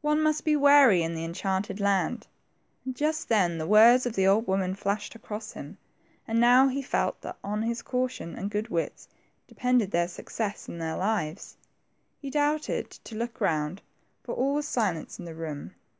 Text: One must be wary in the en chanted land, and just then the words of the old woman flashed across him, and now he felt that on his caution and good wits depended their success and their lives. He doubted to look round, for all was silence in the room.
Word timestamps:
One 0.00 0.20
must 0.20 0.44
be 0.44 0.56
wary 0.56 1.04
in 1.04 1.14
the 1.14 1.22
en 1.24 1.34
chanted 1.34 1.78
land, 1.78 2.26
and 2.84 2.96
just 2.96 3.28
then 3.28 3.58
the 3.58 3.66
words 3.68 4.06
of 4.06 4.14
the 4.16 4.26
old 4.26 4.48
woman 4.48 4.74
flashed 4.74 5.14
across 5.14 5.52
him, 5.52 5.78
and 6.26 6.40
now 6.40 6.66
he 6.66 6.82
felt 6.82 7.20
that 7.20 7.38
on 7.44 7.62
his 7.62 7.80
caution 7.80 8.34
and 8.34 8.50
good 8.50 8.70
wits 8.70 9.06
depended 9.46 9.92
their 9.92 10.08
success 10.08 10.66
and 10.66 10.82
their 10.82 10.96
lives. 10.96 11.56
He 12.20 12.28
doubted 12.28 12.90
to 12.90 13.14
look 13.14 13.40
round, 13.40 13.80
for 14.24 14.34
all 14.34 14.54
was 14.54 14.66
silence 14.66 15.20
in 15.20 15.24
the 15.26 15.32
room. 15.36 15.76